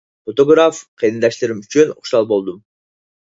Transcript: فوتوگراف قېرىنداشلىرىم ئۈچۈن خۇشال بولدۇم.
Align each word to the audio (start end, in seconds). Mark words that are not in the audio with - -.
فوتوگراف 0.27 0.77
قېرىنداشلىرىم 1.01 1.59
ئۈچۈن 1.65 1.93
خۇشال 1.99 2.27
بولدۇم. 2.33 2.57